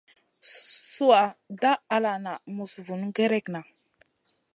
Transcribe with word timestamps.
Sùha 0.93 1.21
dah 1.61 1.79
ala 1.95 2.13
na 2.25 2.33
muss 2.55 2.73
vun 2.85 3.03
gerekna. 3.15 3.59